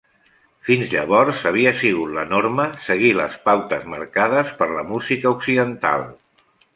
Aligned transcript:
Fins 0.67 0.87
llavors 0.93 1.41
havia 1.49 1.73
sigut 1.81 2.15
la 2.15 2.23
norma 2.31 2.65
seguir 2.85 3.11
les 3.17 3.35
pautes 3.49 3.85
marcades 3.95 4.49
per 4.63 4.69
la 4.73 4.87
música 4.95 5.33
occidental. 5.35 6.07